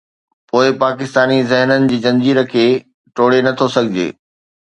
پوءِ 0.51 0.67
پاڪستاني 0.83 1.37
ذهنن 1.51 1.85
جي 1.91 1.97
زنجير 2.05 2.39
کي 2.53 2.65
ٽوڙي 3.19 3.39
نٿو 3.49 3.67
سگهجي؟ 3.77 4.09